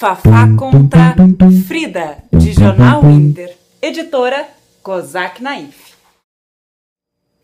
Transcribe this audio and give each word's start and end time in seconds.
Fafá 0.00 0.48
contra 0.58 1.14
Frida, 1.68 2.24
de 2.32 2.54
Jornal 2.54 3.04
Inter. 3.04 3.54
Editora 3.82 4.48
Kozak 4.82 5.42
Naif. 5.42 5.92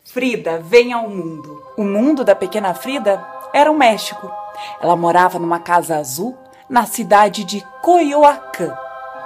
Frida 0.03 0.59
vem 0.61 0.91
ao 0.91 1.07
mundo. 1.07 1.63
O 1.77 1.85
mundo 1.85 2.25
da 2.25 2.35
pequena 2.35 2.73
Frida 2.73 3.23
era 3.53 3.71
o 3.71 3.77
México. 3.77 4.31
Ela 4.81 4.97
morava 4.97 5.39
numa 5.39 5.61
casa 5.61 5.99
azul 5.99 6.35
na 6.67 6.87
cidade 6.87 7.45
de 7.45 7.63
Coyoacán. 7.83 8.75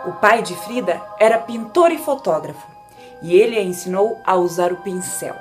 O 0.06 0.12
pai 0.14 0.42
de 0.42 0.56
Frida 0.56 1.00
era 1.16 1.38
pintor 1.38 1.92
e 1.92 1.98
fotógrafo 1.98 2.66
e 3.22 3.32
ele 3.32 3.56
a 3.56 3.62
ensinou 3.62 4.20
a 4.26 4.34
usar 4.34 4.72
o 4.72 4.78
pincel. 4.78 5.36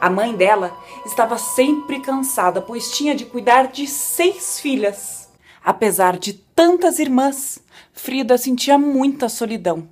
A 0.00 0.08
mãe 0.08 0.36
dela 0.36 0.70
estava 1.04 1.36
sempre 1.36 1.98
cansada, 1.98 2.62
pois 2.62 2.92
tinha 2.92 3.16
de 3.16 3.24
cuidar 3.24 3.66
de 3.66 3.88
seis 3.88 4.60
filhas. 4.60 5.28
Apesar 5.64 6.16
de 6.16 6.47
tantas 6.58 6.98
irmãs, 6.98 7.60
Frida 7.92 8.36
sentia 8.36 8.76
muita 8.76 9.28
solidão. 9.28 9.88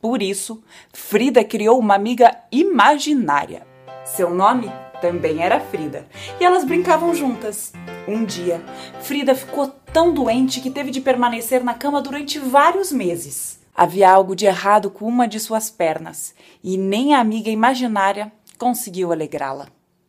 Por 0.00 0.20
isso, 0.20 0.60
Frida 0.92 1.44
criou 1.44 1.78
uma 1.78 1.94
amiga 1.94 2.36
imaginária. 2.50 3.64
Seu 4.04 4.34
nome 4.34 4.68
também 5.00 5.40
era 5.40 5.60
Frida, 5.60 6.08
e 6.40 6.44
elas 6.44 6.64
brincavam 6.64 7.14
juntas. 7.14 7.72
Um 8.08 8.24
dia, 8.24 8.60
Frida 9.02 9.36
ficou 9.36 9.68
tão 9.68 10.12
doente 10.12 10.60
que 10.60 10.68
teve 10.68 10.90
de 10.90 11.00
permanecer 11.00 11.62
na 11.62 11.74
cama 11.74 12.02
durante 12.02 12.40
vários 12.40 12.90
meses. 12.90 13.60
Havia 13.72 14.10
algo 14.10 14.34
de 14.34 14.46
errado 14.46 14.90
com 14.90 15.04
uma 15.04 15.28
de 15.28 15.38
suas 15.38 15.70
pernas, 15.70 16.34
e 16.60 16.76
nem 16.76 17.14
a 17.14 17.20
amiga 17.20 17.50
imaginária 17.50 18.32
conseguiu 18.58 19.12
alegrá-la. 19.12 19.68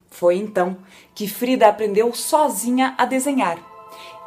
Foi 0.10 0.36
então 0.36 0.78
que 1.14 1.28
Frida 1.28 1.68
aprendeu 1.68 2.12
sozinha 2.12 2.96
a 2.98 3.06
desenhar. 3.06 3.71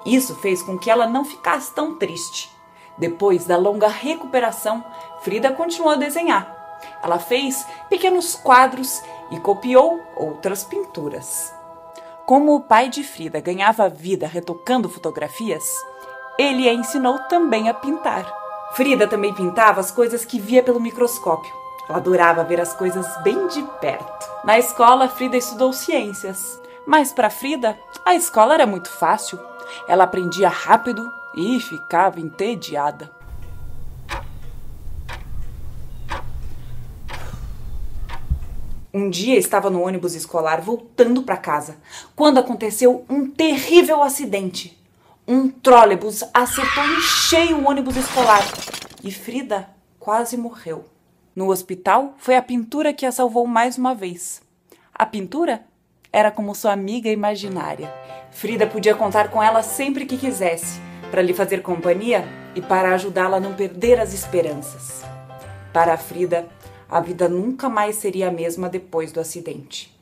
Isso 0.04 0.34
fez 0.36 0.62
com 0.62 0.78
que 0.78 0.90
ela 0.90 1.06
não 1.06 1.24
ficasse 1.24 1.72
tão 1.72 1.94
triste. 1.96 2.50
Depois 2.96 3.44
da 3.44 3.56
longa 3.56 3.88
recuperação, 3.88 4.84
Frida 5.22 5.52
continuou 5.52 5.92
a 5.92 5.96
desenhar. 5.96 6.54
Ela 7.02 7.18
fez 7.18 7.66
pequenos 7.88 8.34
quadros 8.34 9.02
e 9.30 9.40
copiou 9.40 10.00
outras 10.16 10.64
pinturas. 10.64 11.52
Como 12.26 12.54
o 12.54 12.60
pai 12.60 12.88
de 12.88 13.02
Frida 13.02 13.40
ganhava 13.40 13.88
vida 13.88 14.26
retocando 14.26 14.88
fotografias, 14.88 15.64
ele 16.38 16.68
a 16.68 16.72
ensinou 16.72 17.18
também 17.28 17.68
a 17.68 17.74
pintar. 17.74 18.32
Frida 18.72 19.06
também 19.06 19.32
pintava 19.32 19.80
as 19.80 19.90
coisas 19.90 20.24
que 20.24 20.40
via 20.40 20.62
pelo 20.62 20.80
microscópio. 20.80 21.52
Ela 21.88 21.98
adorava 21.98 22.42
ver 22.44 22.60
as 22.60 22.74
coisas 22.74 23.06
bem 23.22 23.46
de 23.48 23.62
perto. 23.80 24.26
Na 24.44 24.58
escola, 24.58 25.08
Frida 25.08 25.36
estudou 25.36 25.72
ciências. 25.72 26.60
Mas 26.86 27.12
para 27.12 27.30
Frida, 27.30 27.78
a 28.04 28.14
escola 28.14 28.54
era 28.54 28.66
muito 28.66 28.90
fácil. 28.90 29.38
Ela 29.88 30.04
aprendia 30.04 30.48
rápido 30.48 31.10
e 31.36 31.60
ficava 31.60 32.20
entediada. 32.20 33.10
Um 38.92 39.10
dia 39.10 39.36
estava 39.36 39.68
no 39.68 39.82
ônibus 39.82 40.14
escolar 40.14 40.60
voltando 40.60 41.24
para 41.24 41.36
casa, 41.36 41.78
quando 42.14 42.38
aconteceu 42.38 43.04
um 43.10 43.28
terrível 43.28 44.02
acidente. 44.04 44.80
Um 45.26 45.48
trólebus 45.48 46.22
acertou 46.32 46.84
em 46.84 47.00
cheio 47.00 47.58
o 47.58 47.68
ônibus 47.68 47.96
escolar 47.96 48.44
e 49.02 49.10
Frida 49.10 49.68
quase 49.98 50.36
morreu. 50.36 50.84
No 51.34 51.50
hospital, 51.50 52.14
foi 52.18 52.36
a 52.36 52.42
pintura 52.42 52.92
que 52.92 53.04
a 53.04 53.10
salvou 53.10 53.46
mais 53.48 53.76
uma 53.76 53.96
vez. 53.96 54.40
A 54.94 55.04
pintura 55.04 55.64
era 56.14 56.30
como 56.30 56.54
sua 56.54 56.70
amiga 56.70 57.10
imaginária. 57.10 57.92
Frida 58.30 58.68
podia 58.68 58.94
contar 58.94 59.32
com 59.32 59.42
ela 59.42 59.64
sempre 59.64 60.06
que 60.06 60.16
quisesse, 60.16 60.80
para 61.10 61.20
lhe 61.20 61.34
fazer 61.34 61.60
companhia 61.60 62.24
e 62.54 62.62
para 62.62 62.94
ajudá-la 62.94 63.38
a 63.38 63.40
não 63.40 63.54
perder 63.54 63.98
as 63.98 64.14
esperanças. 64.14 65.02
Para 65.72 65.96
Frida, 65.96 66.48
a 66.88 67.00
vida 67.00 67.28
nunca 67.28 67.68
mais 67.68 67.96
seria 67.96 68.28
a 68.28 68.30
mesma 68.30 68.68
depois 68.68 69.10
do 69.10 69.18
acidente. 69.18 69.92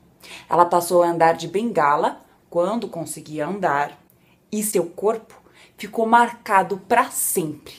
Ela 0.51 0.67
passou 0.67 1.02
a 1.02 1.08
andar 1.08 1.33
de 1.33 1.48
bengala 1.48 2.20
quando 2.51 2.89
conseguia 2.89 3.46
andar 3.46 3.98
e 4.52 4.62
seu 4.62 4.84
corpo 4.84 5.40
ficou 5.78 6.05
marcado 6.05 6.77
para 6.77 7.11
sempre. 7.11 7.72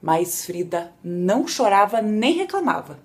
Mas 0.00 0.46
Frida 0.46 0.94
não 1.04 1.46
chorava 1.46 2.00
nem 2.00 2.38
reclamava. 2.38 2.98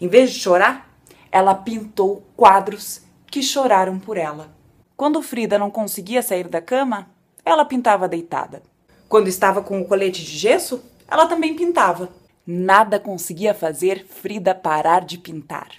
Em 0.00 0.06
vez 0.06 0.30
de 0.30 0.38
chorar, 0.38 0.96
ela 1.32 1.56
pintou 1.56 2.24
quadros 2.36 3.04
que 3.30 3.42
choraram 3.42 3.98
por 3.98 4.16
ela. 4.16 4.54
Quando 4.96 5.22
Frida 5.22 5.58
não 5.58 5.70
conseguia 5.70 6.22
sair 6.22 6.48
da 6.48 6.60
cama, 6.60 7.08
ela 7.44 7.64
pintava 7.64 8.08
deitada. 8.08 8.62
Quando 9.08 9.28
estava 9.28 9.62
com 9.62 9.80
o 9.80 9.86
colete 9.86 10.24
de 10.24 10.36
gesso, 10.36 10.82
ela 11.08 11.26
também 11.26 11.54
pintava. 11.54 12.10
Nada 12.46 12.98
conseguia 12.98 13.54
fazer 13.54 14.06
Frida 14.08 14.54
parar 14.54 15.04
de 15.04 15.18
pintar. 15.18 15.72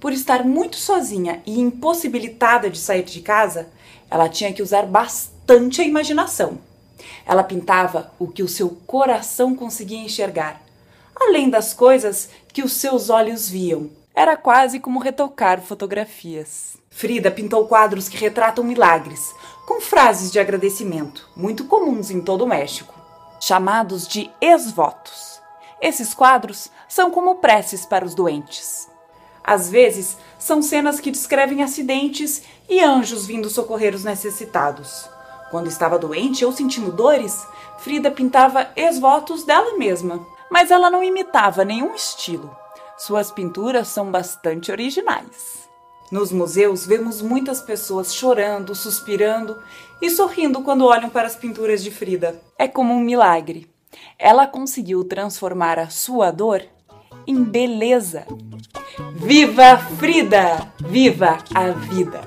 Por 0.00 0.12
estar 0.12 0.44
muito 0.44 0.76
sozinha 0.76 1.42
e 1.46 1.58
impossibilitada 1.58 2.68
de 2.68 2.78
sair 2.78 3.02
de 3.02 3.20
casa, 3.20 3.68
ela 4.10 4.28
tinha 4.28 4.52
que 4.52 4.62
usar 4.62 4.86
bastante 4.86 5.80
a 5.80 5.84
imaginação. 5.84 6.58
Ela 7.24 7.42
pintava 7.42 8.12
o 8.18 8.28
que 8.28 8.42
o 8.42 8.48
seu 8.48 8.70
coração 8.86 9.54
conseguia 9.54 9.98
enxergar, 9.98 10.62
além 11.14 11.48
das 11.48 11.72
coisas 11.72 12.28
que 12.52 12.62
os 12.62 12.72
seus 12.72 13.10
olhos 13.10 13.48
viam. 13.48 13.90
Era 14.14 14.36
quase 14.36 14.80
como 14.80 14.98
retocar 14.98 15.60
fotografias. 15.60 16.76
Frida 16.96 17.30
pintou 17.30 17.66
quadros 17.66 18.08
que 18.08 18.16
retratam 18.16 18.64
milagres, 18.64 19.34
com 19.66 19.82
frases 19.82 20.32
de 20.32 20.40
agradecimento, 20.40 21.28
muito 21.36 21.66
comuns 21.66 22.10
em 22.10 22.22
todo 22.22 22.42
o 22.42 22.46
México, 22.46 22.94
chamados 23.38 24.08
de 24.08 24.30
ex-votos. 24.40 25.38
Esses 25.78 26.14
quadros 26.14 26.70
são 26.88 27.10
como 27.10 27.34
preces 27.34 27.84
para 27.84 28.02
os 28.02 28.14
doentes. 28.14 28.88
Às 29.44 29.68
vezes, 29.68 30.16
são 30.38 30.62
cenas 30.62 30.98
que 30.98 31.10
descrevem 31.10 31.62
acidentes 31.62 32.44
e 32.66 32.82
anjos 32.82 33.26
vindo 33.26 33.50
socorrer 33.50 33.94
os 33.94 34.02
necessitados. 34.02 35.06
Quando 35.50 35.66
estava 35.66 35.98
doente 35.98 36.46
ou 36.46 36.50
sentindo 36.50 36.90
dores, 36.90 37.46
Frida 37.76 38.10
pintava 38.10 38.70
esvotos 38.74 39.44
dela 39.44 39.76
mesma, 39.76 40.26
mas 40.50 40.70
ela 40.70 40.88
não 40.88 41.04
imitava 41.04 41.62
nenhum 41.62 41.94
estilo. 41.94 42.56
Suas 42.96 43.30
pinturas 43.30 43.88
são 43.88 44.10
bastante 44.10 44.72
originais. 44.72 45.65
Nos 46.10 46.30
museus 46.30 46.86
vemos 46.86 47.20
muitas 47.20 47.60
pessoas 47.60 48.14
chorando, 48.14 48.74
suspirando 48.74 49.58
e 50.00 50.10
sorrindo 50.10 50.62
quando 50.62 50.86
olham 50.86 51.10
para 51.10 51.26
as 51.26 51.36
pinturas 51.36 51.82
de 51.82 51.90
Frida. 51.90 52.40
É 52.58 52.68
como 52.68 52.94
um 52.94 53.00
milagre 53.00 53.68
ela 54.18 54.46
conseguiu 54.46 55.04
transformar 55.04 55.78
a 55.78 55.88
sua 55.88 56.30
dor 56.30 56.62
em 57.26 57.42
beleza. 57.42 58.26
Viva 59.14 59.76
Frida! 59.98 60.72
Viva 60.80 61.38
a 61.54 61.70
vida! 61.70 62.20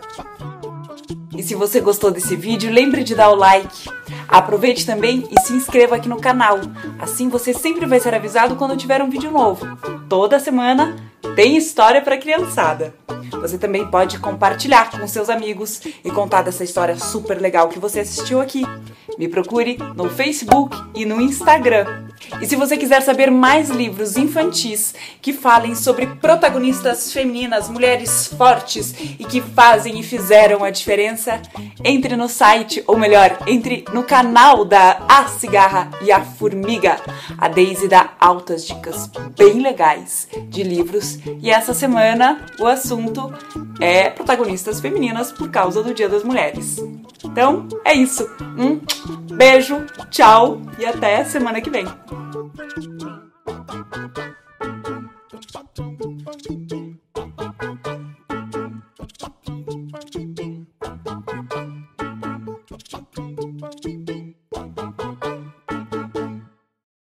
E 1.35 1.41
se 1.41 1.55
você 1.55 1.79
gostou 1.79 2.11
desse 2.11 2.35
vídeo, 2.35 2.71
lembre 2.71 3.03
de 3.03 3.15
dar 3.15 3.29
o 3.29 3.35
like. 3.35 3.89
Aproveite 4.27 4.85
também 4.85 5.27
e 5.31 5.41
se 5.41 5.53
inscreva 5.53 5.95
aqui 5.95 6.09
no 6.09 6.19
canal. 6.19 6.59
Assim 6.99 7.29
você 7.29 7.53
sempre 7.53 7.85
vai 7.85 7.99
ser 7.99 8.13
avisado 8.13 8.55
quando 8.55 8.77
tiver 8.77 9.01
um 9.01 9.09
vídeo 9.09 9.31
novo. 9.31 9.65
Toda 10.09 10.39
semana 10.39 10.95
tem 11.35 11.57
história 11.57 12.01
para 12.01 12.17
criançada. 12.17 12.93
Você 13.31 13.57
também 13.57 13.85
pode 13.89 14.19
compartilhar 14.19 14.91
com 14.91 15.07
seus 15.07 15.29
amigos 15.29 15.81
e 16.03 16.11
contar 16.11 16.41
dessa 16.41 16.63
história 16.63 16.97
super 16.97 17.39
legal 17.39 17.69
que 17.69 17.79
você 17.79 18.01
assistiu 18.01 18.41
aqui. 18.41 18.63
Me 19.17 19.27
procure 19.27 19.77
no 19.95 20.09
Facebook 20.09 20.75
e 20.95 21.05
no 21.05 21.21
Instagram. 21.21 22.08
E 22.41 22.45
se 22.45 22.55
você 22.55 22.77
quiser 22.77 23.01
saber 23.01 23.29
mais 23.31 23.69
livros 23.69 24.15
infantis 24.15 24.93
que 25.21 25.33
falem 25.33 25.75
sobre 25.75 26.07
protagonistas 26.07 27.11
femininas, 27.11 27.69
mulheres 27.69 28.27
fortes 28.27 28.93
e 29.19 29.25
que 29.25 29.41
fazem 29.41 29.99
e 29.99 30.03
fizeram 30.03 30.63
a 30.63 30.69
diferença, 30.69 31.41
entre 31.83 32.15
no 32.15 32.29
site, 32.29 32.83
ou 32.87 32.97
melhor, 32.97 33.37
entre 33.47 33.83
no 33.93 34.03
canal 34.03 34.63
da 34.63 35.05
A 35.07 35.27
Cigarra 35.27 35.89
e 36.01 36.11
a 36.11 36.21
Formiga. 36.21 36.99
A 37.37 37.47
Daisy 37.47 37.87
dá 37.87 38.11
altas 38.19 38.65
dicas 38.65 39.09
bem 39.37 39.61
legais 39.61 40.27
de 40.49 40.63
livros 40.63 41.19
e 41.41 41.49
essa 41.49 41.73
semana 41.73 42.45
o 42.59 42.65
assunto 42.65 43.33
é 43.79 44.09
protagonistas 44.09 44.79
femininas 44.79 45.31
por 45.31 45.49
causa 45.49 45.81
do 45.81 45.93
Dia 45.93 46.09
das 46.09 46.23
Mulheres. 46.23 46.77
Então 47.23 47.67
é 47.83 47.93
isso. 47.93 48.29
Um 48.57 48.79
beijo, 49.39 49.85
tchau 50.09 50.61
e 50.77 50.85
até 50.85 51.23
semana 51.23 51.61
que 51.61 51.69
vem. 51.69 51.87